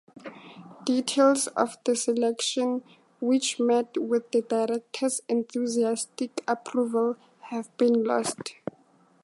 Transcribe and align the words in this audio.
Details 0.83 1.45
of 1.49 1.77
the 1.85 1.95
selection, 1.95 2.83
which 3.19 3.59
met 3.59 3.95
with 3.99 4.31
the 4.31 4.41
director's 4.41 5.21
enthusiastic 5.29 6.43
approval, 6.47 7.17
have 7.51 7.69
been 7.77 8.03
lost. 8.03 8.55